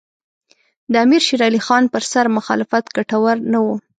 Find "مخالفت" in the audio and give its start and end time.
2.37-2.85